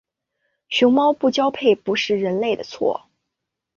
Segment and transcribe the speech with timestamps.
[0.67, 3.07] 熊猫不交配不是人类的错。